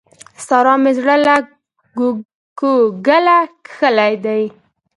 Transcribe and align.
سارا 0.45 0.73
مې 0.83 0.91
زړه 0.97 1.15
له 1.25 1.35
کوګله 2.59 3.37
کښلی 3.65 4.13
دی. 4.25 4.43